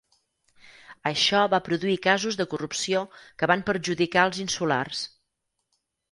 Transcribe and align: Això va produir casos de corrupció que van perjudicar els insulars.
Això 1.09 1.41
va 1.53 1.59
produir 1.67 1.97
casos 2.05 2.39
de 2.39 2.47
corrupció 2.53 3.03
que 3.41 3.49
van 3.51 3.61
perjudicar 3.67 4.23
els 4.31 4.41
insulars. 4.45 5.03